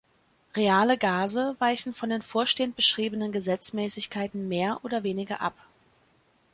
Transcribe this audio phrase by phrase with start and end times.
[0.55, 5.53] Reale Gase weichen von den vorstehend beschriebenen Gesetzmäßigkeiten mehr oder weniger ab.